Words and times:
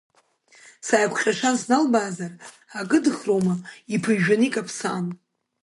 Сааикәҟьашан 0.87 1.55
сналбаазар, 1.61 2.31
акыдхроума 2.79 3.55
иԥыжәжәаны 3.95 4.45
икаԥсан. 4.47 5.05